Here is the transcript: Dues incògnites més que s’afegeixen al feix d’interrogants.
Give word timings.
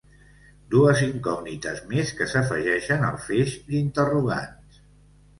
Dues 0.75 1.01
incògnites 1.07 1.81
més 1.91 2.13
que 2.21 2.27
s’afegeixen 2.31 3.05
al 3.09 3.19
feix 3.27 3.53
d’interrogants. 3.67 4.81